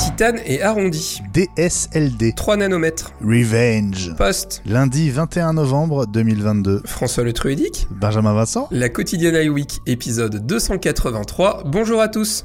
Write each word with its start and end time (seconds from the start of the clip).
Titan 0.00 0.32
et 0.46 0.62
arrondi. 0.62 1.20
DSLD. 1.34 2.34
3 2.34 2.56
nanomètres. 2.56 3.12
Revenge. 3.20 4.14
Post. 4.16 4.62
Lundi 4.64 5.10
21 5.10 5.52
novembre 5.52 6.06
2022. 6.06 6.80
François 6.86 7.22
Le 7.22 7.34
Truédic. 7.34 7.86
Benjamin 7.90 8.32
Vincent. 8.32 8.66
La 8.70 8.88
quotidienne 8.88 9.34
iWeek, 9.34 9.80
épisode 9.84 10.46
283. 10.46 11.64
Bonjour 11.66 12.00
à 12.00 12.08
tous. 12.08 12.44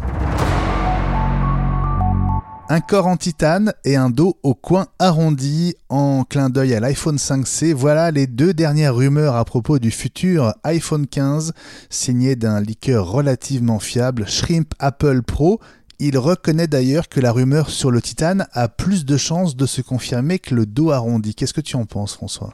Un 2.68 2.82
corps 2.82 3.08
en 3.08 3.16
titane 3.16 3.74
et 3.86 3.96
un 3.96 4.10
dos 4.10 4.38
au 4.44 4.54
coin 4.54 4.88
arrondi 5.00 5.76
en 5.88 6.26
clin 6.26 6.50
d'œil 6.50 6.74
à 6.74 6.82
l'iPhone 6.82 7.16
5C. 7.16 7.74
Voilà 7.74 8.12
les 8.12 8.28
deux 8.28 8.54
dernières 8.54 8.96
rumeurs 8.96 9.36
à 9.36 9.46
propos 9.46 9.80
du 9.80 9.92
futur 9.92 10.54
iPhone 10.66 11.08
15 11.08 11.54
signé 11.90 12.36
d'un 12.36 12.60
liqueur 12.60 13.08
relativement 13.08 13.80
fiable, 13.80 14.28
Shrimp 14.28 14.74
Apple 14.80 15.22
Pro. 15.22 15.62
Il 16.00 16.18
reconnaît 16.18 16.68
d'ailleurs 16.68 17.08
que 17.08 17.20
la 17.20 17.32
rumeur 17.32 17.70
sur 17.70 17.90
le 17.90 18.02
titane 18.02 18.48
a 18.52 18.68
plus 18.68 19.06
de 19.06 19.16
chances 19.18 19.56
de 19.56 19.66
se 19.66 19.82
confirmer 19.82 20.40
que 20.40 20.54
le 20.54 20.66
dos 20.66 20.92
arrondi. 20.92 21.36
Qu'est-ce 21.36 21.54
que 21.54 21.62
tu 21.62 21.76
en 21.76 21.86
penses 21.86 22.14
François? 22.14 22.54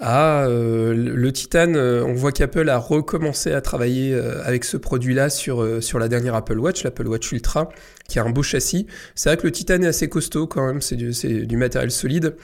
Ah, 0.00 0.44
euh, 0.46 0.94
le 0.94 1.32
titane, 1.32 1.76
euh, 1.76 2.04
on 2.04 2.14
voit 2.14 2.32
qu'Apple 2.32 2.68
a 2.68 2.78
recommencé 2.78 3.52
à 3.52 3.60
travailler 3.60 4.12
euh, 4.12 4.42
avec 4.44 4.64
ce 4.64 4.76
produit-là 4.76 5.28
sur, 5.28 5.82
sur 5.82 5.98
la 5.98 6.08
dernière 6.08 6.34
Apple 6.34 6.58
Watch, 6.58 6.84
l'Apple 6.84 7.06
Watch 7.08 7.32
Ultra, 7.32 7.68
qui 8.08 8.18
a 8.18 8.24
un 8.24 8.30
beau 8.30 8.42
châssis. 8.42 8.86
C'est 9.14 9.28
vrai 9.28 9.36
que 9.36 9.46
le 9.46 9.52
titane 9.52 9.84
est 9.84 9.88
assez 9.88 10.08
costaud 10.08 10.46
quand 10.46 10.66
même, 10.66 10.80
c'est 10.80 10.96
du, 10.96 11.12
du 11.46 11.56
matériel 11.56 11.90
solide. 11.90 12.36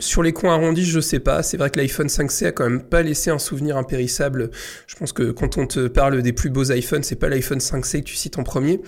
Sur 0.00 0.22
les 0.22 0.32
coins 0.32 0.54
arrondis, 0.54 0.84
je 0.84 1.00
sais 1.00 1.20
pas. 1.20 1.42
C'est 1.42 1.56
vrai 1.56 1.70
que 1.70 1.78
l'iPhone 1.78 2.08
5C 2.08 2.46
a 2.46 2.52
quand 2.52 2.64
même 2.64 2.82
pas 2.82 3.02
laissé 3.02 3.30
un 3.30 3.38
souvenir 3.38 3.76
impérissable. 3.76 4.50
Je 4.86 4.96
pense 4.96 5.12
que 5.12 5.30
quand 5.30 5.56
on 5.58 5.66
te 5.66 5.88
parle 5.88 6.22
des 6.22 6.32
plus 6.32 6.50
beaux 6.50 6.70
iPhones, 6.72 7.02
c'est 7.02 7.16
pas 7.16 7.28
l'iPhone 7.28 7.58
5C 7.58 8.00
que 8.00 8.04
tu 8.04 8.16
cites 8.16 8.38
en 8.38 8.42
premier. 8.42 8.80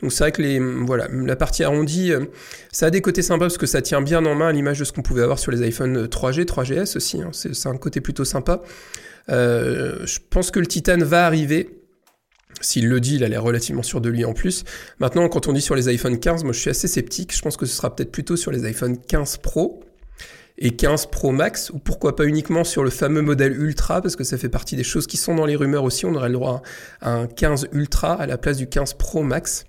Donc 0.00 0.12
c'est 0.12 0.24
vrai 0.24 0.32
que 0.32 0.42
les, 0.42 0.58
voilà, 0.58 1.08
la 1.10 1.36
partie 1.36 1.64
arrondie, 1.64 2.12
euh, 2.12 2.26
ça 2.70 2.86
a 2.86 2.90
des 2.90 3.00
côtés 3.00 3.22
sympas 3.22 3.46
parce 3.46 3.58
que 3.58 3.66
ça 3.66 3.80
tient 3.80 4.02
bien 4.02 4.24
en 4.26 4.34
main 4.34 4.48
à 4.48 4.52
l'image 4.52 4.78
de 4.78 4.84
ce 4.84 4.92
qu'on 4.92 5.02
pouvait 5.02 5.22
avoir 5.22 5.38
sur 5.38 5.50
les 5.50 5.62
iPhone 5.62 6.06
3G, 6.06 6.44
3GS 6.44 6.96
aussi. 6.96 7.22
Hein. 7.22 7.30
c'est 7.32 7.68
un 7.68 7.76
côté 7.76 8.00
plutôt 8.00 8.24
sympa. 8.24 8.62
Euh, 9.28 10.04
je 10.04 10.18
pense 10.30 10.50
que 10.50 10.60
le 10.60 10.66
Titan 10.66 10.98
va 10.98 11.26
arriver. 11.26 11.75
S'il 12.60 12.88
le 12.88 13.00
dit, 13.00 13.16
il 13.16 13.24
a 13.24 13.28
l'air 13.28 13.42
relativement 13.42 13.82
sûr 13.82 14.00
de 14.00 14.08
lui 14.08 14.24
en 14.24 14.32
plus. 14.32 14.64
Maintenant, 14.98 15.28
quand 15.28 15.46
on 15.46 15.52
dit 15.52 15.60
sur 15.60 15.74
les 15.74 15.88
iPhone 15.88 16.18
15, 16.18 16.44
moi 16.44 16.52
je 16.52 16.60
suis 16.60 16.70
assez 16.70 16.88
sceptique. 16.88 17.34
Je 17.34 17.42
pense 17.42 17.56
que 17.56 17.66
ce 17.66 17.76
sera 17.76 17.94
peut-être 17.94 18.12
plutôt 18.12 18.36
sur 18.36 18.50
les 18.50 18.64
iPhone 18.64 18.96
15 18.98 19.38
Pro 19.38 19.80
et 20.58 20.70
15 20.70 21.06
Pro 21.06 21.32
Max, 21.32 21.70
ou 21.70 21.78
pourquoi 21.78 22.16
pas 22.16 22.24
uniquement 22.24 22.64
sur 22.64 22.82
le 22.82 22.88
fameux 22.88 23.20
modèle 23.20 23.52
Ultra, 23.52 24.00
parce 24.00 24.16
que 24.16 24.24
ça 24.24 24.38
fait 24.38 24.48
partie 24.48 24.74
des 24.74 24.84
choses 24.84 25.06
qui 25.06 25.18
sont 25.18 25.34
dans 25.34 25.44
les 25.44 25.56
rumeurs 25.56 25.84
aussi. 25.84 26.06
On 26.06 26.14
aurait 26.14 26.28
le 26.28 26.34
droit 26.34 26.62
à 27.02 27.12
un 27.12 27.26
15 27.26 27.68
Ultra 27.72 28.14
à 28.14 28.26
la 28.26 28.38
place 28.38 28.56
du 28.56 28.66
15 28.66 28.94
Pro 28.94 29.22
Max. 29.22 29.66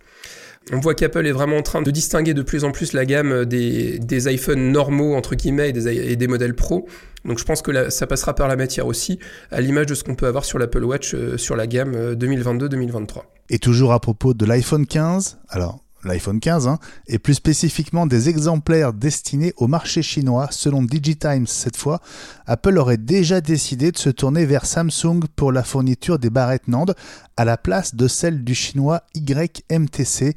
On 0.72 0.80
voit 0.80 0.96
qu'Apple 0.96 1.26
est 1.26 1.32
vraiment 1.32 1.58
en 1.58 1.62
train 1.62 1.82
de 1.82 1.92
distinguer 1.92 2.34
de 2.34 2.42
plus 2.42 2.66
en 2.66 2.72
plus 2.72 2.92
la 2.92 3.06
gamme 3.06 3.46
des, 3.46 4.00
des 4.00 4.34
iPhones 4.34 4.72
normaux, 4.72 5.16
entre 5.16 5.36
guillemets, 5.36 5.70
et 5.70 5.74
des, 5.74 5.88
et 5.88 6.16
des 6.16 6.28
modèles 6.28 6.56
Pro. 6.56 6.88
Donc 7.28 7.40
je 7.40 7.44
pense 7.44 7.62
que 7.62 7.90
ça 7.90 8.08
passera 8.08 8.34
par 8.34 8.48
la 8.48 8.56
matière 8.56 8.88
aussi, 8.88 9.20
à 9.52 9.62
l'image 9.62 9.88
de 9.88 9.96
ce 9.96 10.04
qu'on 10.04 10.16
peut 10.16 10.28
avoir 10.28 10.46
sur 10.46 10.58
l'Apple 10.58 10.84
Watch 10.84 11.14
euh, 11.14 11.38
sur 11.38 11.56
la 11.56 11.68
gamme 11.68 12.14
2022-2023. 12.14 13.18
Euh, 13.18 13.22
et 13.50 13.60
toujours 13.60 13.94
à 13.94 14.00
propos 14.00 14.34
de 14.34 14.46
l'iPhone 14.46 14.88
15, 14.88 15.40
alors 15.50 15.80
l'iPhone 16.04 16.40
15, 16.40 16.68
hein, 16.68 16.80
et 17.08 17.20
plus 17.20 17.34
spécifiquement 17.34 18.06
des 18.06 18.30
exemplaires 18.30 18.94
destinés 18.94 19.54
au 19.58 19.68
marché 19.68 20.02
chinois. 20.02 20.48
Selon 20.52 20.82
Digitimes 20.84 21.48
cette 21.48 21.78
fois, 21.78 22.00
Apple 22.46 22.78
aurait 22.78 22.98
déjà 22.98 23.42
décidé 23.42 23.92
de 23.92 23.98
se 23.98 24.10
tourner 24.10 24.46
vers 24.46 24.66
Samsung 24.66 25.22
pour 25.36 25.52
la 25.52 25.64
fourniture 25.64 26.20
des 26.20 26.30
barrettes 26.30 26.68
NAND 26.68 26.94
à 27.36 27.46
la 27.46 27.58
place 27.58 27.96
de 27.96 28.08
celle 28.08 28.44
du 28.44 28.56
chinois 28.56 29.02
YMTC. 29.16 30.36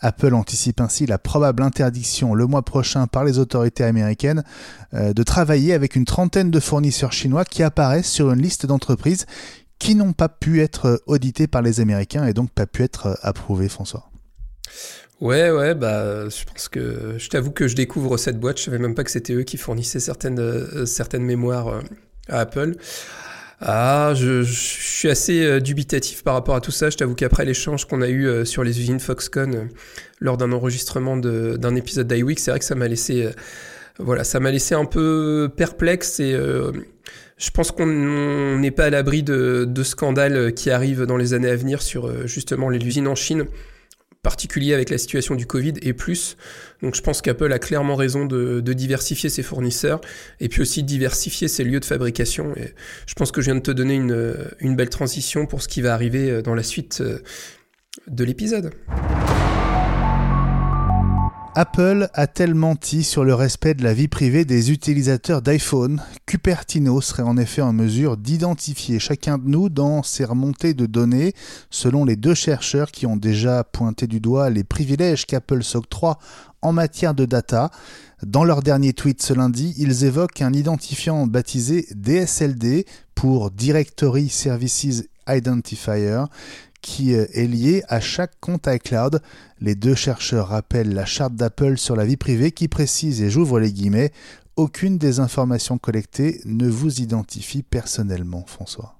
Apple 0.00 0.34
anticipe 0.34 0.80
ainsi 0.80 1.06
la 1.06 1.18
probable 1.18 1.62
interdiction 1.62 2.34
le 2.34 2.46
mois 2.46 2.62
prochain 2.62 3.06
par 3.06 3.24
les 3.24 3.38
autorités 3.38 3.84
américaines 3.84 4.44
euh, 4.94 5.12
de 5.12 5.22
travailler 5.22 5.74
avec 5.74 5.96
une 5.96 6.04
trentaine 6.04 6.50
de 6.50 6.60
fournisseurs 6.60 7.12
chinois 7.12 7.44
qui 7.44 7.62
apparaissent 7.62 8.10
sur 8.10 8.32
une 8.32 8.42
liste 8.42 8.66
d'entreprises 8.66 9.26
qui 9.78 9.94
n'ont 9.94 10.12
pas 10.12 10.28
pu 10.28 10.60
être 10.60 11.02
auditées 11.06 11.46
par 11.46 11.62
les 11.62 11.80
Américains 11.80 12.26
et 12.26 12.32
donc 12.32 12.50
pas 12.50 12.66
pu 12.66 12.82
être 12.82 13.18
approuvées, 13.22 13.68
François. 13.68 14.10
Ouais, 15.20 15.50
ouais, 15.50 15.74
bah, 15.74 16.28
je 16.28 16.44
pense 16.44 16.68
que 16.68 17.16
je 17.18 17.28
t'avoue 17.28 17.50
que 17.50 17.66
je 17.66 17.74
découvre 17.74 18.16
cette 18.16 18.38
boîte. 18.38 18.58
Je 18.58 18.64
savais 18.64 18.78
même 18.78 18.94
pas 18.94 19.02
que 19.02 19.10
c'était 19.10 19.32
eux 19.32 19.42
qui 19.42 19.56
fournissaient 19.56 20.00
certaines, 20.00 20.38
euh, 20.38 21.18
mémoires 21.18 21.68
euh, 21.68 21.80
à 22.28 22.40
Apple. 22.40 22.76
Ah, 23.60 24.12
je, 24.14 24.42
suis 24.42 25.08
assez 25.08 25.44
euh, 25.44 25.60
dubitatif 25.60 26.22
par 26.22 26.34
rapport 26.34 26.54
à 26.54 26.60
tout 26.60 26.70
ça. 26.70 26.90
Je 26.90 26.96
t'avoue 26.96 27.14
qu'après 27.14 27.44
l'échange 27.44 27.86
qu'on 27.86 28.02
a 28.02 28.08
eu 28.08 28.46
sur 28.46 28.62
les 28.62 28.80
usines 28.80 29.00
Foxconn 29.00 29.68
lors 30.20 30.36
d'un 30.36 30.52
enregistrement 30.52 31.16
d'un 31.16 31.74
épisode 31.74 32.06
d'iWeek, 32.06 32.38
c'est 32.38 32.50
vrai 32.50 32.60
que 32.60 32.64
ça 32.64 32.74
m'a 32.74 32.88
laissé, 32.88 33.28
voilà, 33.98 34.24
ça 34.24 34.40
m'a 34.40 34.50
laissé 34.50 34.74
un 34.74 34.84
peu 34.84 35.50
perplexe 35.56 36.20
et 36.20 36.36
je 37.36 37.50
pense 37.50 37.70
qu'on 37.70 38.58
n'est 38.58 38.70
pas 38.70 38.86
à 38.86 38.90
l'abri 38.90 39.22
de, 39.22 39.64
de 39.68 39.82
scandales 39.82 40.54
qui 40.54 40.70
arrivent 40.70 41.04
dans 41.04 41.16
les 41.16 41.34
années 41.34 41.50
à 41.50 41.56
venir 41.56 41.82
sur 41.82 42.26
justement 42.26 42.68
les 42.68 42.84
usines 42.84 43.06
en 43.06 43.14
Chine 43.14 43.46
particulier 44.22 44.74
avec 44.74 44.90
la 44.90 44.98
situation 44.98 45.34
du 45.34 45.46
Covid 45.46 45.74
et 45.82 45.92
plus. 45.92 46.36
Donc 46.82 46.94
je 46.94 47.02
pense 47.02 47.22
qu'Apple 47.22 47.52
a 47.52 47.58
clairement 47.58 47.96
raison 47.96 48.26
de, 48.26 48.60
diversifier 48.72 49.30
ses 49.30 49.42
fournisseurs 49.42 50.00
et 50.40 50.48
puis 50.48 50.62
aussi 50.62 50.82
diversifier 50.82 51.48
ses 51.48 51.64
lieux 51.64 51.80
de 51.80 51.84
fabrication. 51.84 52.54
Et 52.56 52.74
je 53.06 53.14
pense 53.14 53.32
que 53.32 53.40
je 53.40 53.46
viens 53.46 53.56
de 53.56 53.60
te 53.60 53.70
donner 53.70 53.94
une, 53.94 54.36
une 54.60 54.76
belle 54.76 54.90
transition 54.90 55.46
pour 55.46 55.62
ce 55.62 55.68
qui 55.68 55.80
va 55.80 55.94
arriver 55.94 56.42
dans 56.42 56.54
la 56.54 56.62
suite 56.62 57.00
euh, 57.00 57.18
de 58.06 58.24
l'épisode. 58.24 58.72
Apple 61.54 62.08
a-t-elle 62.14 62.54
menti 62.54 63.02
sur 63.02 63.24
le 63.24 63.34
respect 63.34 63.74
de 63.74 63.82
la 63.82 63.94
vie 63.94 64.06
privée 64.06 64.44
des 64.44 64.70
utilisateurs 64.70 65.42
d'iPhone 65.42 66.00
Cupertino 66.26 67.00
serait 67.00 67.22
en 67.22 67.36
effet 67.36 67.62
en 67.62 67.72
mesure 67.72 68.16
d'identifier 68.16 68.98
chacun 68.98 69.38
de 69.38 69.48
nous 69.48 69.68
dans 69.68 70.02
ses 70.02 70.24
remontées 70.24 70.74
de 70.74 70.86
données, 70.86 71.32
selon 71.70 72.04
les 72.04 72.16
deux 72.16 72.34
chercheurs 72.34 72.92
qui 72.92 73.06
ont 73.06 73.16
déjà 73.16 73.64
pointé 73.64 74.06
du 74.06 74.20
doigt 74.20 74.50
les 74.50 74.62
privilèges 74.62 75.26
qu'Apple 75.26 75.64
s'octroie 75.64 76.18
en 76.62 76.72
matière 76.72 77.14
de 77.14 77.24
data. 77.24 77.70
Dans 78.22 78.44
leur 78.44 78.62
dernier 78.62 78.92
tweet 78.92 79.22
ce 79.22 79.32
lundi, 79.32 79.74
ils 79.78 80.04
évoquent 80.04 80.42
un 80.42 80.52
identifiant 80.52 81.26
baptisé 81.26 81.86
DSLD 81.94 82.84
pour 83.14 83.50
Directory 83.50 84.28
Services 84.28 85.04
Identifier 85.28 86.24
qui 86.80 87.14
euh, 87.14 87.26
est 87.32 87.46
lié 87.46 87.82
à 87.88 88.00
chaque 88.00 88.38
compte 88.40 88.66
iCloud. 88.66 89.20
Les 89.60 89.74
deux 89.74 89.94
chercheurs 89.94 90.48
rappellent 90.48 90.94
la 90.94 91.04
charte 91.04 91.34
d'Apple 91.34 91.78
sur 91.78 91.96
la 91.96 92.04
vie 92.04 92.16
privée 92.16 92.52
qui 92.52 92.68
précise, 92.68 93.22
et 93.22 93.30
j'ouvre 93.30 93.60
les 93.60 93.72
guillemets, 93.72 94.12
aucune 94.56 94.98
des 94.98 95.20
informations 95.20 95.78
collectées 95.78 96.40
ne 96.44 96.68
vous 96.68 97.00
identifie 97.00 97.62
personnellement, 97.62 98.44
François. 98.46 98.94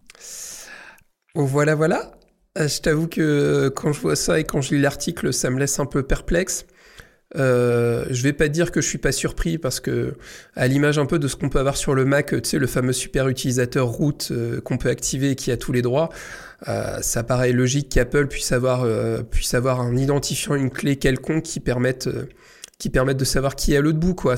Voilà, 1.34 1.74
voilà. 1.74 2.12
Euh, 2.58 2.68
je 2.68 2.80
t'avoue 2.80 3.08
que 3.08 3.68
quand 3.74 3.92
je 3.92 4.00
vois 4.00 4.16
ça 4.16 4.40
et 4.40 4.44
quand 4.44 4.60
je 4.60 4.74
lis 4.74 4.80
l'article, 4.80 5.32
ça 5.32 5.50
me 5.50 5.58
laisse 5.58 5.78
un 5.78 5.86
peu 5.86 6.02
perplexe. 6.02 6.66
Euh, 7.36 8.06
je 8.10 8.22
vais 8.22 8.32
pas 8.32 8.48
dire 8.48 8.72
que 8.72 8.80
je 8.80 8.88
suis 8.88 8.98
pas 8.98 9.12
surpris 9.12 9.58
parce 9.58 9.80
que, 9.80 10.14
à 10.56 10.66
l'image 10.66 10.98
un 10.98 11.04
peu 11.04 11.18
de 11.18 11.28
ce 11.28 11.36
qu'on 11.36 11.50
peut 11.50 11.58
avoir 11.58 11.76
sur 11.76 11.94
le 11.94 12.04
Mac, 12.04 12.30
tu 12.30 12.48
sais, 12.48 12.58
le 12.58 12.66
fameux 12.66 12.92
super 12.92 13.28
utilisateur 13.28 13.86
root 13.86 14.18
euh, 14.30 14.60
qu'on 14.60 14.78
peut 14.78 14.88
activer 14.88 15.32
et 15.32 15.34
qui 15.36 15.52
a 15.52 15.56
tous 15.58 15.72
les 15.72 15.82
droits, 15.82 16.08
euh, 16.68 17.00
ça 17.02 17.22
paraît 17.22 17.52
logique 17.52 17.90
qu'Apple 17.90 18.28
puisse 18.28 18.52
avoir, 18.52 18.82
euh, 18.84 19.22
puisse 19.22 19.52
avoir 19.54 19.80
un 19.80 19.94
identifiant, 19.96 20.54
une 20.54 20.70
clé 20.70 20.96
quelconque 20.96 21.42
qui 21.42 21.60
permette, 21.60 22.08
qui 22.78 22.88
permette 22.88 23.18
de 23.18 23.24
savoir 23.24 23.56
qui 23.56 23.74
est 23.74 23.76
à 23.76 23.80
l'autre 23.80 23.98
bout, 23.98 24.14
quoi. 24.14 24.36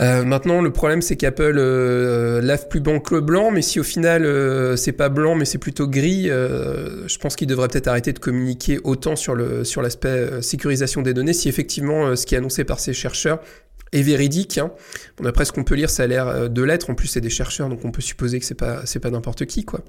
Euh, 0.00 0.24
maintenant, 0.24 0.62
le 0.62 0.72
problème, 0.72 1.02
c'est 1.02 1.16
qu'Apple 1.16 1.56
euh, 1.58 2.40
lave 2.40 2.68
plus 2.68 2.80
blanc 2.80 3.00
que 3.00 3.14
le 3.14 3.20
blanc, 3.20 3.50
mais 3.50 3.60
si 3.60 3.78
au 3.78 3.82
final 3.82 4.24
euh, 4.24 4.76
c'est 4.76 4.92
pas 4.92 5.08
blanc, 5.08 5.34
mais 5.34 5.44
c'est 5.44 5.58
plutôt 5.58 5.86
gris, 5.86 6.28
je 6.28 7.18
pense 7.18 7.36
qu'il 7.36 7.46
devrait 7.46 7.68
peut-être 7.68 7.88
arrêter 7.88 8.12
de 8.12 8.18
communiquer 8.18 8.78
autant 8.84 9.16
sur 9.16 9.34
le 9.34 9.64
sur 9.64 9.82
l'aspect 9.82 10.42
sécurisation 10.42 11.02
des 11.02 11.12
données. 11.12 11.32
Si 11.32 11.48
effectivement 11.48 12.16
ce 12.16 12.24
qui 12.24 12.34
est 12.34 12.38
annoncé 12.38 12.64
par 12.64 12.80
ces 12.80 12.92
chercheurs 12.92 13.40
est 13.92 14.02
véridique, 14.02 14.58
hein. 14.58 14.70
bon, 15.18 15.30
ce 15.44 15.52
qu'on 15.52 15.64
peut 15.64 15.74
lire, 15.74 15.90
ça 15.90 16.04
a 16.04 16.06
l'air 16.06 16.48
de 16.48 16.62
l'être. 16.62 16.90
En 16.90 16.94
plus, 16.94 17.08
c'est 17.08 17.20
des 17.20 17.30
chercheurs, 17.30 17.68
donc 17.68 17.84
on 17.84 17.90
peut 17.90 18.02
supposer 18.02 18.38
que 18.38 18.46
c'est 18.46 18.54
pas 18.54 18.82
c'est 18.84 19.00
pas 19.00 19.10
n'importe 19.10 19.44
qui, 19.46 19.64
quoi. 19.64 19.80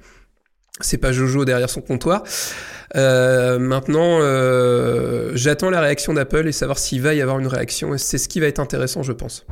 C'est 0.79 0.97
pas 0.97 1.11
Jojo 1.11 1.45
derrière 1.45 1.69
son 1.69 1.81
comptoir. 1.81 2.23
maintenant, 2.95 4.19
j'attends 5.35 5.69
la 5.69 5.79
réaction 5.79 6.13
d'Apple 6.13 6.47
et 6.47 6.51
savoir 6.51 6.79
s'il 6.79 7.01
va 7.01 7.13
y 7.13 7.21
avoir 7.21 7.39
une 7.39 7.47
réaction. 7.47 7.97
C'est 7.97 8.17
ce 8.17 8.27
qui 8.27 8.39
va 8.39 8.47
être 8.47 8.59
intéressant, 8.59 9.03
je 9.03 9.13
pense. 9.13 9.45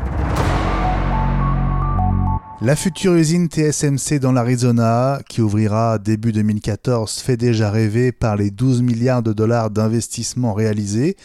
La 2.62 2.76
future 2.76 3.14
usine 3.14 3.48
TSMC 3.48 4.20
dans 4.20 4.34
l'Arizona, 4.34 5.22
qui 5.30 5.40
ouvrira 5.40 5.98
début 5.98 6.34
2014, 6.34 7.20
fait 7.20 7.38
déjà 7.38 7.72
rêver 7.72 8.12
par 8.12 8.36
les 8.36 8.52
12 8.52 8.82
milliards 8.82 9.24
de 9.24 9.32
dollars 9.32 9.70
d'investissement 9.72 10.54
réalisés, 10.54 11.16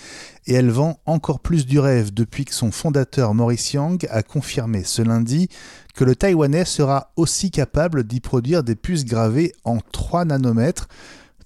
et 0.47 0.55
elle 0.55 0.71
vend 0.71 1.01
encore 1.07 1.41
plus 1.41 1.67
du 1.67 1.81
rêve 1.81 2.15
depuis 2.15 2.45
que 2.45 2.55
son 2.55 2.71
fondateur 2.71 3.35
Maurice 3.35 3.73
Yang 3.73 4.07
a 4.11 4.23
confirmé 4.23 4.85
ce 4.85 5.03
lundi 5.03 5.49
que 5.97 6.05
le 6.05 6.15
Taïwanais 6.15 6.65
sera 6.65 7.11
aussi 7.17 7.51
capable 7.51 8.05
d'y 8.05 8.21
produire 8.21 8.63
des 8.63 8.77
puces 8.77 9.05
gravées 9.05 9.55
en 9.65 9.79
3 9.91 10.27
nanomètres, 10.27 10.87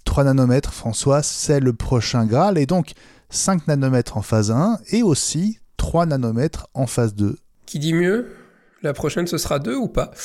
3 0.05 0.25
nanomètres, 0.25 0.75
François, 0.75 1.23
c'est 1.23 1.61
le 1.61 1.73
prochain 1.73 2.27
Graal, 2.27 2.59
et 2.59 2.67
donc 2.67 2.93
5 3.31 3.67
nanomètres 3.67 4.19
en 4.19 4.23
phase 4.23 4.51
1 4.51 4.81
et 4.91 5.03
aussi 5.03 5.61
3 5.79 6.05
nanomètres 6.05 6.69
en 6.75 6.87
phase 6.87 7.15
2. 7.15 7.39
Qui 7.65 7.79
dit 7.79 7.95
mieux? 7.95 8.27
La 8.83 8.93
prochaine, 8.93 9.27
ce 9.27 9.39
sera 9.39 9.59
2 9.59 9.75
ou 9.75 9.89
pas? 9.89 10.13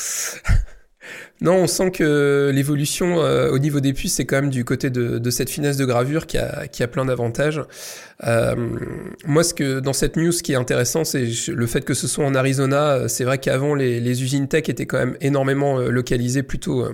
Non, 1.41 1.55
on 1.55 1.67
sent 1.67 1.91
que 1.91 2.51
l'évolution 2.53 3.21
euh, 3.21 3.51
au 3.51 3.59
niveau 3.59 3.81
des 3.81 3.91
puces, 3.91 4.13
c'est 4.13 4.25
quand 4.25 4.37
même 4.37 4.49
du 4.49 4.63
côté 4.63 4.89
de, 4.89 5.29
cette 5.29 5.49
finesse 5.49 5.75
de 5.75 5.83
gravure 5.83 6.25
qui 6.25 6.37
a, 6.37 6.87
plein 6.87 7.03
d'avantages. 7.03 7.61
Euh, 8.25 8.55
moi, 9.25 9.43
ce 9.43 9.53
que 9.53 9.81
dans 9.81 9.91
cette 9.91 10.15
news, 10.15 10.31
ce 10.31 10.41
qui 10.41 10.53
est 10.53 10.55
intéressant, 10.55 11.03
c'est 11.03 11.27
le 11.49 11.67
fait 11.67 11.83
que 11.83 11.93
ce 11.93 12.07
soit 12.07 12.25
en 12.25 12.35
Arizona. 12.35 13.09
C'est 13.09 13.25
vrai 13.25 13.39
qu'avant, 13.39 13.75
les, 13.75 13.99
les, 13.99 14.23
usines 14.23 14.47
tech 14.47 14.69
étaient 14.69 14.85
quand 14.85 14.99
même 14.99 15.17
énormément 15.19 15.79
euh, 15.79 15.89
localisées, 15.89 16.43
plutôt 16.43 16.87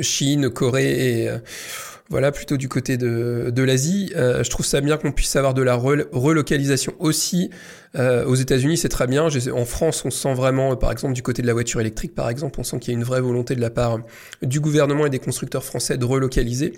Chine, 0.00 0.50
Corée 0.50 1.22
et 1.22 1.30
voilà, 2.10 2.32
plutôt 2.32 2.56
du 2.56 2.68
côté 2.68 2.96
de, 2.96 3.50
de 3.54 3.62
l'Asie. 3.62 4.12
Euh, 4.16 4.42
je 4.42 4.48
trouve 4.48 4.64
ça 4.64 4.80
bien 4.80 4.96
qu'on 4.96 5.12
puisse 5.12 5.36
avoir 5.36 5.52
de 5.52 5.60
la 5.60 5.74
relocalisation 5.74 6.94
aussi. 7.00 7.50
Euh, 7.96 8.24
aux 8.24 8.34
États-Unis, 8.34 8.78
c'est 8.78 8.88
très 8.88 9.06
bien. 9.06 9.28
En 9.52 9.64
France, 9.66 10.04
on 10.06 10.10
sent 10.10 10.32
vraiment, 10.32 10.74
par 10.76 10.90
exemple, 10.90 11.12
du 11.12 11.22
côté 11.22 11.42
de 11.42 11.46
la 11.46 11.52
voiture 11.52 11.80
électrique, 11.80 12.14
par 12.14 12.30
exemple, 12.30 12.60
on 12.60 12.62
sent 12.62 12.78
qu'il 12.78 12.94
y 12.94 12.96
a 12.96 12.98
une 12.98 13.04
vraie 13.04 13.20
volonté 13.20 13.54
de 13.54 13.60
la 13.60 13.68
part 13.68 13.98
du 14.40 14.58
gouvernement 14.58 15.04
et 15.04 15.10
des 15.10 15.18
constructeurs 15.18 15.64
français 15.64 15.98
de 15.98 16.04
relocaliser. 16.06 16.72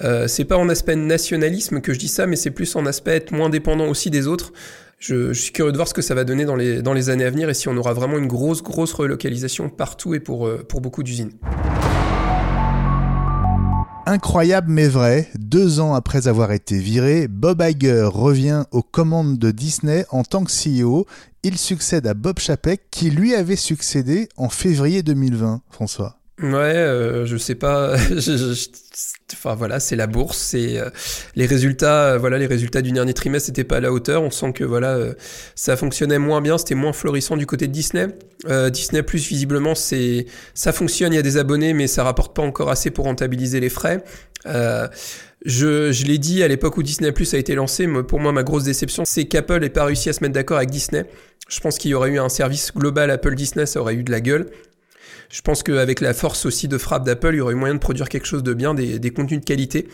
Euh, 0.00 0.28
c'est 0.28 0.44
pas 0.44 0.58
en 0.58 0.68
aspect 0.68 0.96
nationalisme 0.96 1.80
que 1.80 1.94
je 1.94 1.98
dis 1.98 2.08
ça, 2.08 2.26
mais 2.26 2.36
c'est 2.36 2.50
plus 2.50 2.76
en 2.76 2.84
aspect 2.84 3.12
être 3.12 3.32
moins 3.32 3.48
dépendant 3.48 3.88
aussi 3.88 4.10
des 4.10 4.26
autres. 4.26 4.52
Je, 4.98 5.32
je, 5.32 5.40
suis 5.40 5.52
curieux 5.52 5.72
de 5.72 5.78
voir 5.78 5.88
ce 5.88 5.94
que 5.94 6.02
ça 6.02 6.14
va 6.14 6.24
donner 6.24 6.44
dans 6.44 6.56
les, 6.56 6.82
dans 6.82 6.92
les 6.92 7.08
années 7.08 7.24
à 7.24 7.30
venir 7.30 7.48
et 7.48 7.54
si 7.54 7.68
on 7.68 7.76
aura 7.78 7.94
vraiment 7.94 8.18
une 8.18 8.26
grosse, 8.26 8.62
grosse 8.62 8.92
relocalisation 8.92 9.70
partout 9.70 10.12
et 10.12 10.20
pour, 10.20 10.46
euh, 10.46 10.62
pour 10.68 10.82
beaucoup 10.82 11.02
d'usines. 11.02 11.32
Incroyable 14.10 14.72
mais 14.72 14.88
vrai, 14.88 15.30
deux 15.38 15.78
ans 15.78 15.94
après 15.94 16.26
avoir 16.26 16.50
été 16.50 16.80
viré, 16.80 17.28
Bob 17.28 17.62
Iger 17.64 18.08
revient 18.12 18.64
aux 18.72 18.82
commandes 18.82 19.38
de 19.38 19.52
Disney 19.52 20.04
en 20.10 20.24
tant 20.24 20.42
que 20.42 20.50
CEO. 20.50 21.06
Il 21.44 21.56
succède 21.56 22.08
à 22.08 22.14
Bob 22.14 22.40
Chapek 22.40 22.90
qui 22.90 23.10
lui 23.10 23.36
avait 23.36 23.54
succédé 23.54 24.28
en 24.36 24.48
février 24.48 25.04
2020, 25.04 25.60
François. 25.70 26.19
Ouais, 26.42 26.48
euh, 26.48 27.26
je 27.26 27.36
sais 27.36 27.54
pas. 27.54 27.96
enfin 29.32 29.54
voilà, 29.54 29.78
c'est 29.78 29.96
la 29.96 30.06
bourse, 30.06 30.38
c'est 30.38 30.78
euh, 30.78 30.88
les 31.34 31.44
résultats. 31.44 32.12
Euh, 32.12 32.18
voilà, 32.18 32.38
les 32.38 32.46
résultats 32.46 32.80
du 32.80 32.92
dernier 32.92 33.12
trimestre 33.12 33.50
n'étaient 33.50 33.64
pas 33.64 33.76
à 33.76 33.80
la 33.80 33.92
hauteur. 33.92 34.22
On 34.22 34.30
sent 34.30 34.54
que 34.54 34.64
voilà, 34.64 34.98
ça 35.54 35.76
fonctionnait 35.76 36.18
moins 36.18 36.40
bien, 36.40 36.56
c'était 36.56 36.74
moins 36.74 36.94
florissant 36.94 37.36
du 37.36 37.44
côté 37.46 37.66
de 37.66 37.72
Disney. 37.72 38.08
Disney 38.72 39.02
Plus 39.02 39.28
visiblement, 39.28 39.74
c'est 39.74 40.26
ça 40.54 40.72
fonctionne, 40.72 41.12
il 41.12 41.16
y 41.16 41.18
a 41.18 41.22
des 41.22 41.36
abonnés, 41.36 41.74
mais 41.74 41.86
ça 41.86 42.04
rapporte 42.04 42.34
pas 42.34 42.42
encore 42.42 42.70
assez 42.70 42.90
pour 42.90 43.04
rentabiliser 43.04 43.60
les 43.60 43.68
frais. 43.68 44.02
Je, 44.46 45.90
je 45.90 46.04
l'ai 46.04 46.18
dit 46.18 46.42
à 46.42 46.48
l'époque 46.48 46.76
où 46.78 46.82
Disney 46.82 47.12
Plus 47.12 47.34
a 47.34 47.38
été 47.38 47.54
lancé, 47.54 47.86
pour 48.08 48.18
moi 48.18 48.32
ma 48.32 48.42
grosse 48.42 48.64
déception, 48.64 49.04
c'est 49.04 49.26
qu'Apple 49.26 49.60
n'ait 49.60 49.68
pas 49.68 49.84
réussi 49.84 50.08
à 50.08 50.14
se 50.14 50.20
mettre 50.22 50.34
d'accord 50.34 50.56
avec 50.56 50.70
Disney. 50.70 51.04
Je 51.50 51.60
pense 51.60 51.78
qu'il 51.78 51.90
y 51.90 51.94
aurait 51.94 52.10
eu 52.10 52.18
un 52.18 52.28
service 52.28 52.72
global 52.72 53.10
Apple 53.10 53.34
Disney, 53.34 53.66
ça 53.66 53.80
aurait 53.80 53.94
eu 53.94 54.04
de 54.04 54.10
la 54.10 54.20
gueule. 54.20 54.50
Je 55.30 55.42
pense 55.42 55.62
qu'avec 55.62 56.00
la 56.00 56.12
force 56.12 56.44
aussi 56.44 56.66
de 56.66 56.76
frappe 56.76 57.04
d'Apple, 57.04 57.30
il 57.34 57.38
y 57.38 57.40
aurait 57.40 57.54
eu 57.54 57.56
moyen 57.56 57.74
de 57.74 57.78
produire 57.78 58.08
quelque 58.08 58.26
chose 58.26 58.42
de 58.42 58.52
bien, 58.52 58.74
des, 58.74 59.10
contenus 59.10 59.40
de 59.40 59.44
qualité. 59.44 59.88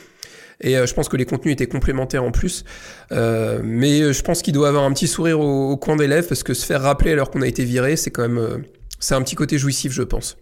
Et 0.63 0.79
euh, 0.79 0.87
je 0.87 0.95
pense 0.95 1.11
que 1.11 1.17
les 1.19 1.27
contenus 1.27 1.53
étaient 1.53 1.67
complémentaires 1.67 2.25
en 2.25 2.33
plus. 2.33 2.65
Euh, 3.13 3.61
mais 3.63 4.13
je 4.15 4.23
pense 4.23 4.41
qu'il 4.41 4.55
doit 4.55 4.69
avoir 4.69 4.85
un 4.85 4.93
petit 4.93 5.07
sourire 5.07 5.39
au, 5.41 5.77
coin 5.77 5.97
des 5.97 6.07
lèvres 6.07 6.27
parce 6.27 6.43
que 6.43 6.55
se 6.55 6.65
faire 6.65 6.81
rappeler 6.81 7.13
alors 7.13 7.31
qu'on 7.31 7.43
a 7.43 7.47
été 7.47 7.65
viré, 7.65 7.97
c'est 7.97 8.11
quand 8.11 8.23
même, 8.23 8.39
euh, 8.39 8.59
c'est 8.99 9.15
un 9.15 9.23
petit 9.23 9.35
côté 9.35 9.59
jouissif, 9.59 9.93
je 9.93 10.03
pense. 10.03 10.39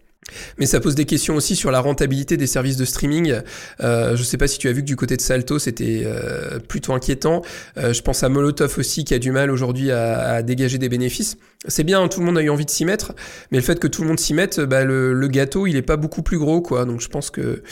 Mais 0.58 0.66
ça 0.66 0.80
pose 0.80 0.94
des 0.94 1.04
questions 1.04 1.36
aussi 1.36 1.56
sur 1.56 1.70
la 1.70 1.80
rentabilité 1.80 2.36
des 2.36 2.46
services 2.46 2.76
de 2.76 2.84
streaming. 2.84 3.34
Euh, 3.80 4.16
je 4.16 4.20
ne 4.20 4.24
sais 4.24 4.36
pas 4.36 4.46
si 4.46 4.58
tu 4.58 4.68
as 4.68 4.72
vu 4.72 4.82
que 4.82 4.86
du 4.86 4.96
côté 4.96 5.16
de 5.16 5.20
Salto, 5.20 5.58
c'était 5.58 6.02
euh, 6.04 6.58
plutôt 6.58 6.92
inquiétant. 6.92 7.42
Euh, 7.76 7.92
je 7.92 8.02
pense 8.02 8.22
à 8.22 8.28
Molotov 8.28 8.78
aussi 8.78 9.04
qui 9.04 9.14
a 9.14 9.18
du 9.18 9.32
mal 9.32 9.50
aujourd'hui 9.50 9.90
à, 9.90 10.42
dégager 10.42 10.78
des 10.78 10.88
bénéfices. 10.88 11.36
C'est 11.66 11.84
bien, 11.84 12.06
tout 12.08 12.20
le 12.20 12.26
monde 12.26 12.38
a 12.38 12.42
eu 12.42 12.50
envie 12.50 12.64
de 12.64 12.70
s'y 12.70 12.84
mettre, 12.84 13.14
mais 13.50 13.58
le 13.58 13.64
fait 13.64 13.78
que 13.78 13.86
tout 13.86 14.02
le 14.02 14.08
monde 14.08 14.20
s'y 14.20 14.34
mette, 14.34 14.60
bah, 14.60 14.84
le, 14.84 15.28
gâteau, 15.28 15.66
il 15.66 15.76
est 15.76 15.82
pas 15.82 15.96
beaucoup 15.96 16.22
plus 16.22 16.38
gros, 16.38 16.60
quoi. 16.60 16.84
Donc 16.84 17.00
je 17.00 17.08
pense 17.08 17.30
que 17.30 17.62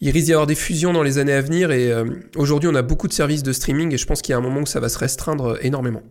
il 0.00 0.10
risque 0.10 0.26
d'y 0.26 0.32
avoir 0.32 0.46
des 0.46 0.54
fusions 0.54 0.92
dans 0.92 1.02
les 1.02 1.18
années 1.18 1.32
à 1.32 1.40
venir. 1.40 1.70
Et 1.70 1.90
aujourd'hui, 2.34 2.68
on 2.70 2.74
a 2.74 2.82
beaucoup 2.82 3.08
de 3.08 3.14
services 3.14 3.42
de 3.42 3.52
streaming, 3.52 3.94
et 3.94 3.98
je 3.98 4.06
pense 4.06 4.20
qu'il 4.20 4.32
y 4.32 4.34
a 4.34 4.38
un 4.38 4.42
moment 4.42 4.60
où 4.60 4.66
ça 4.66 4.80
va 4.80 4.88
se 4.88 4.98
restreindre 4.98 5.58
énormément. 5.62 6.02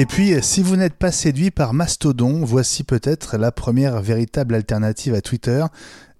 Et 0.00 0.06
puis, 0.06 0.32
si 0.42 0.62
vous 0.62 0.76
n'êtes 0.76 0.94
pas 0.94 1.10
séduit 1.10 1.50
par 1.50 1.74
Mastodon, 1.74 2.44
voici 2.44 2.84
peut-être 2.84 3.36
la 3.36 3.50
première 3.50 4.00
véritable 4.00 4.54
alternative 4.54 5.12
à 5.12 5.20
Twitter. 5.20 5.64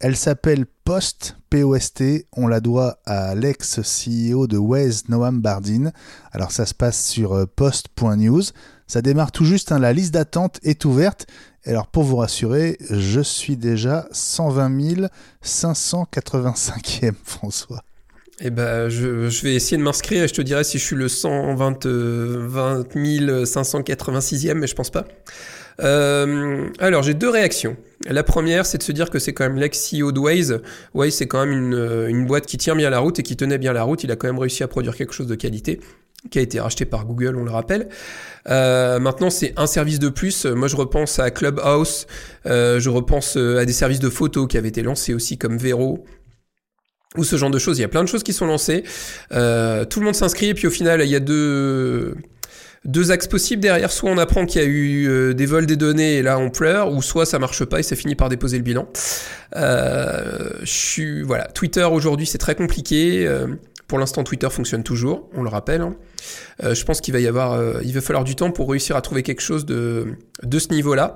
Elle 0.01 0.17
s'appelle 0.17 0.67
Post, 0.83 1.37
P-O-S-T. 1.49 2.27
On 2.33 2.49
la 2.49 2.59
doit 2.59 2.99
à 3.07 3.37
l'ex-CEO 3.37 4.49
de 4.49 4.59
Waze, 4.59 5.05
Noam 5.09 5.41
Bardin. 5.41 5.93
Alors, 6.33 6.51
ça 6.51 6.67
se 6.67 6.75
passe 6.75 7.01
sur 7.07 7.35
euh, 7.35 7.47
post.news. 7.47 8.43
Ça 8.89 9.01
démarre 9.01 9.31
tout 9.31 9.45
juste, 9.45 9.71
hein. 9.71 9.79
la 9.79 9.93
liste 9.93 10.13
d'attente 10.13 10.59
est 10.65 10.85
ouverte. 10.85 11.29
Alors, 11.65 11.87
pour 11.87 12.03
vous 12.03 12.17
rassurer, 12.17 12.79
je 12.91 13.21
suis 13.21 13.57
déjà 13.57 14.09
120 14.11 15.09
585e, 15.41 17.13
François. 17.23 17.85
Eh 18.41 18.51
ben, 18.51 18.89
je, 18.89 19.29
je, 19.29 19.43
vais 19.43 19.55
essayer 19.55 19.77
de 19.77 19.83
m'inscrire 19.83 20.23
et 20.23 20.29
je 20.29 20.35
te 20.35 20.43
dirai 20.43 20.63
si 20.63 20.79
je 20.79 20.85
suis 20.85 20.97
le 20.97 21.09
120 21.09 21.87
20 21.87 22.95
586e, 23.45 24.55
mais 24.55 24.67
je 24.67 24.75
pense 24.75 24.91
pas. 24.91 25.07
Euh, 25.81 26.69
alors, 26.79 27.03
j'ai 27.03 27.15
deux 27.15 27.31
réactions. 27.31 27.77
La 28.09 28.23
première, 28.23 28.65
c'est 28.67 28.79
de 28.79 28.83
se 28.83 28.93
dire 28.93 29.11
que 29.11 29.19
c'est 29.19 29.33
quand 29.33 29.45
même 29.45 29.59
l'ex-CEO 29.59 30.13
de 30.13 30.21
Waze. 30.21 30.61
Waze, 30.95 31.15
c'est 31.15 31.27
quand 31.27 31.45
même 31.45 31.53
une, 31.53 32.07
une, 32.09 32.27
boîte 32.27 32.47
qui 32.47 32.59
tient 32.59 32.77
bien 32.77 32.91
la 32.91 33.01
route 33.01 33.19
et 33.19 33.23
qui 33.23 33.37
tenait 33.37 33.59
bien 33.59 33.73
la 33.73 33.83
route. 33.83 34.05
Il 34.05 34.11
a 34.13 34.17
quand 34.17 34.29
même 34.29 34.39
réussi 34.39 34.63
à 34.63 34.69
produire 34.69 34.97
quelque 34.97 35.13
chose 35.13 35.27
de 35.27 35.35
qualité 35.35 35.81
qui 36.31 36.39
a 36.39 36.43
été 36.43 36.59
racheté 36.59 36.85
par 36.85 37.07
Google, 37.07 37.37
on 37.37 37.45
le 37.45 37.51
rappelle. 37.51 37.89
Euh, 38.49 38.99
maintenant, 38.99 39.31
c'est 39.31 39.53
un 39.57 39.67
service 39.67 39.99
de 39.99 40.09
plus. 40.09 40.47
Moi, 40.47 40.67
je 40.69 40.77
repense 40.77 41.19
à 41.19 41.31
Clubhouse, 41.31 42.07
euh, 42.47 42.81
je 42.81 42.91
repense 42.91 43.37
à 43.37 43.65
des 43.65 43.73
services 43.73 44.01
de 44.01 44.11
photos 44.11 44.49
qui 44.49 44.59
avaient 44.59 44.69
été 44.69 44.83
lancés 44.83 45.15
aussi 45.15 45.39
comme 45.39 45.59
Vero, 45.59 46.05
ou 47.17 47.25
ce 47.25 47.37
genre 47.37 47.51
de 47.51 47.59
choses. 47.59 47.79
Il 47.79 47.83
y 47.83 47.85
a 47.85 47.89
plein 47.89 48.05
de 48.05 48.09
choses 48.09 48.23
qui 48.23 48.33
sont 48.33 48.47
lancées. 48.47 48.85
Euh, 49.33 49.85
tout 49.85 50.01
le 50.01 50.07
monde 50.07 50.15
s'inscrit 50.15 50.49
et 50.49 50.55
puis 50.55 50.67
au 50.67 50.71
final, 50.71 51.01
il 51.03 51.09
y 51.09 51.17
a 51.17 51.21
deux 51.21 52.15
deux 52.85 53.11
axes 53.11 53.27
possibles 53.27 53.63
derrière. 53.63 53.93
Soit 53.93 54.11
on 54.11 54.19
apprend 54.19 54.47
qu'il 54.47 54.61
y 54.61 54.65
a 54.65 54.67
eu 54.67 55.09
euh, 55.09 55.35
des 55.35 55.47
vols 55.47 55.67
des 55.67 55.77
données 55.77 56.17
et 56.17 56.23
là 56.23 56.39
on 56.39 56.51
pleure, 56.51 56.93
ou 56.93 57.03
soit 57.03 57.27
ça 57.27 57.39
marche 57.39 57.65
pas 57.65 57.81
et 57.81 57.83
ça 57.83 57.97
finit 57.97 58.15
par 58.15 58.29
déposer 58.29 58.57
le 58.57 58.65
bilan. 58.65 58.89
Euh, 59.57 60.51
je 60.61 60.73
suis 60.73 61.23
voilà. 61.23 61.45
Twitter 61.47 61.85
aujourd'hui 61.85 62.27
c'est 62.27 62.39
très 62.39 62.55
compliqué. 62.55 63.27
Euh, 63.27 63.47
pour 63.89 63.99
l'instant, 63.99 64.23
Twitter 64.23 64.49
fonctionne 64.51 64.85
toujours, 64.85 65.29
on 65.35 65.43
le 65.43 65.49
rappelle. 65.49 65.81
Hein. 65.81 65.97
Euh, 66.63 66.75
je 66.75 66.85
pense 66.85 67.01
qu'il 67.01 67.15
va 67.15 67.21
y 67.21 67.27
avoir, 67.27 67.55
euh, 67.55 67.81
il 67.83 67.95
va 67.95 68.03
falloir 68.03 68.23
du 68.23 68.37
temps 68.37 68.51
pour 68.51 68.71
réussir 68.71 68.97
à 68.97 69.01
trouver 69.01 69.23
quelque 69.23 69.41
chose 69.41 69.65
de, 69.65 70.15
de 70.43 70.59
ce 70.59 70.69
niveau-là. 70.69 71.15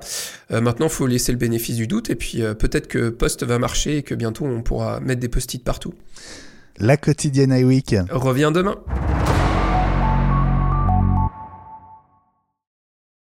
Euh, 0.51 0.59
maintenant, 0.59 0.87
il 0.87 0.91
faut 0.91 1.05
laisser 1.05 1.31
le 1.31 1.37
bénéfice 1.37 1.75
du 1.75 1.85
doute 1.85 2.09
et 2.09 2.15
puis 2.15 2.41
peut-être 2.57 2.87
que 2.87 3.09
Post 3.09 3.43
va 3.43 3.59
marcher 3.59 3.97
et 3.97 4.03
que 4.03 4.15
bientôt 4.15 4.45
on 4.45 4.63
pourra 4.63 4.99
mettre 4.99 5.21
des 5.21 5.29
post-it 5.29 5.63
partout. 5.63 5.93
La 6.79 6.97
quotidienne 6.97 7.51
iWeek 7.51 7.95
revient 8.09 8.51
demain. 8.51 8.77